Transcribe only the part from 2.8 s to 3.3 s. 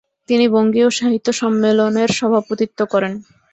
করেন।